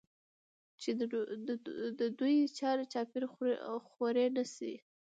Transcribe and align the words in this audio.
چې 0.81 0.89
د 1.99 2.01
دوى 2.19 2.37
چار 2.59 2.77
چاپېر 2.93 3.23
خورې 3.89 4.25
نښي 4.35 4.67
ئې 4.73 4.77